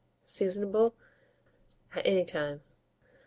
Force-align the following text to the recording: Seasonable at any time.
Seasonable 0.23 0.95
at 1.93 2.03
any 2.07 2.25
time. 2.25 2.61